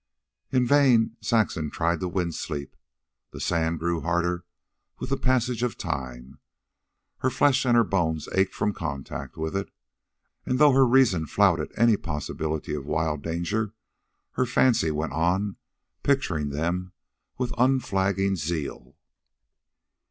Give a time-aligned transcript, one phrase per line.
[0.51, 2.75] In vain Saxon tried to win sleep.
[3.33, 4.45] The sand grew harder
[4.97, 6.39] with the passage of time.
[7.19, 9.69] Her flesh and her bones ached from contact with it.
[10.43, 13.73] And, though her reason flouted any possibility of wild dangers,
[14.31, 15.57] her fancy went on
[16.01, 16.93] picturing them
[17.37, 18.95] with unflagging zeal.